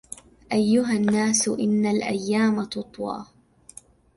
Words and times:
أَيُّهَا 0.53 0.93
النَّاسُ 0.93 1.47
إنَّ 1.47 1.85
الْأَيَّامَ 1.85 2.63
تُطْوَى 2.63 3.25